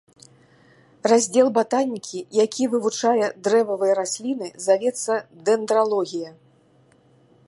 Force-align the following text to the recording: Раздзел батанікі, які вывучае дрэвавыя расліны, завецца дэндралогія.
Раздзел 1.11 1.47
батанікі, 1.57 2.19
які 2.45 2.63
вывучае 2.71 3.27
дрэвавыя 3.47 3.93
расліны, 4.01 4.47
завецца 4.71 5.13
дэндралогія. 5.51 6.31